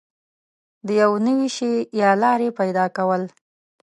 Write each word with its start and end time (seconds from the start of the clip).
د 0.87 0.89
یو 1.01 1.11
نوي 1.25 1.49
شي 1.57 1.71
یا 2.01 2.09
لارې 2.23 2.49
پیدا 2.59 2.85
کول 2.97 3.21